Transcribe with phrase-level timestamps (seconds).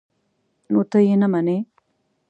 [0.71, 1.57] _نو ته يې نه منې؟